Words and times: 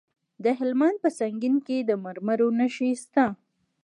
د 0.43 0.45
هلمند 0.59 0.97
په 1.03 1.09
سنګین 1.19 1.55
کې 1.67 1.77
د 1.83 1.91
مرمرو 2.03 2.47
نښې 2.59 2.91
شته. 3.01 3.25